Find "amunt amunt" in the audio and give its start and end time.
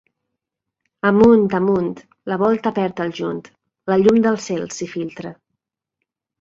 1.09-1.93